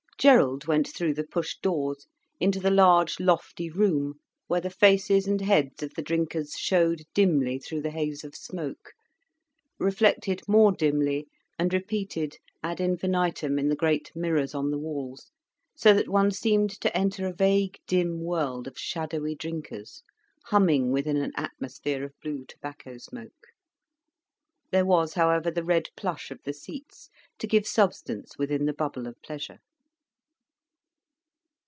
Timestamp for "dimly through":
7.15-7.81